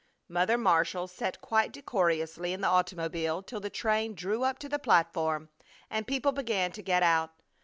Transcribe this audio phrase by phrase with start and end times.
[0.27, 4.79] Mother Marshall sat quite decorously in the automobile till the train drew up to the
[4.79, 5.49] platform
[5.91, 7.33] and people began to get out.